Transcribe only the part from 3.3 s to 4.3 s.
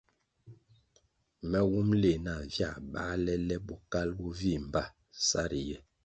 le bokalʼ bo